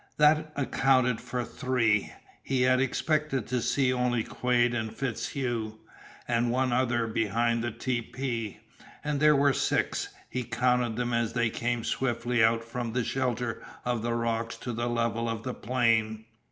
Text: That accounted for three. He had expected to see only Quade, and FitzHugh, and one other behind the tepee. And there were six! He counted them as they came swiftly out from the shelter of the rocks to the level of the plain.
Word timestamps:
That 0.17 0.51
accounted 0.55 1.21
for 1.21 1.43
three. 1.45 2.11
He 2.41 2.63
had 2.63 2.81
expected 2.81 3.45
to 3.45 3.61
see 3.61 3.93
only 3.93 4.23
Quade, 4.23 4.73
and 4.73 4.89
FitzHugh, 4.89 5.75
and 6.27 6.49
one 6.49 6.73
other 6.73 7.05
behind 7.05 7.63
the 7.63 7.69
tepee. 7.69 8.57
And 9.03 9.19
there 9.19 9.35
were 9.35 9.53
six! 9.53 10.09
He 10.27 10.43
counted 10.43 10.95
them 10.95 11.13
as 11.13 11.33
they 11.33 11.51
came 11.51 11.83
swiftly 11.83 12.43
out 12.43 12.63
from 12.63 12.93
the 12.93 13.03
shelter 13.03 13.63
of 13.85 14.01
the 14.01 14.15
rocks 14.15 14.55
to 14.57 14.73
the 14.73 14.89
level 14.89 15.29
of 15.29 15.43
the 15.43 15.53
plain. 15.53 16.25